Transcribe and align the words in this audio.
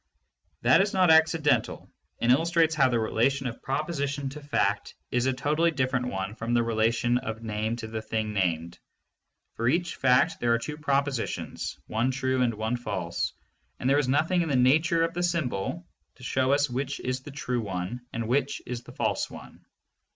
That 0.63 0.81
is 0.81 0.95
not 0.95 1.11
accidental, 1.11 1.87
and 2.19 2.31
illus 2.31 2.49
trates 2.49 2.73
how 2.73 2.89
the 2.89 2.97
relation 2.99 3.45
of 3.45 3.61
proposition 3.61 4.29
to 4.29 4.41
fact 4.41 4.95
is 5.11 5.27
a 5.27 5.31
totally 5.33 5.69
different 5.69 6.07
one 6.07 6.33
from 6.33 6.55
the 6.55 6.63
relation 6.63 7.19
of 7.19 7.43
name 7.43 7.75
to 7.75 7.87
the 7.87 8.01
thing 8.01 8.33
named. 8.33 8.79
For 9.53 9.69
each 9.69 9.97
fact 9.97 10.39
there 10.39 10.53
are 10.55 10.57
two 10.57 10.77
propositions, 10.79 11.77
one 11.85 12.09
true 12.09 12.41
and 12.41 12.55
one 12.55 12.77
false, 12.77 13.33
and 13.79 13.87
there 13.87 13.99
is 13.99 14.07
nothing 14.07 14.41
in 14.41 14.49
the 14.49 14.55
nature 14.55 15.03
of 15.03 15.13
the 15.13 15.21
symbol 15.21 15.85
to 16.15 16.23
show 16.23 16.51
us 16.51 16.67
which 16.67 16.99
is 16.99 17.19
the 17.21 17.29
true 17.29 17.61
one 17.61 18.01
and 18.11 18.27
which 18.27 18.59
is 18.65 18.81
the 18.81 18.93
false 18.93 19.29
one. 19.29 19.63